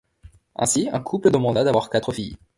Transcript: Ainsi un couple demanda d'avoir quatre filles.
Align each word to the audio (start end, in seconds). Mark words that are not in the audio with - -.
Ainsi 0.55 0.89
un 0.91 0.99
couple 0.99 1.29
demanda 1.29 1.63
d'avoir 1.63 1.91
quatre 1.91 2.11
filles. 2.11 2.35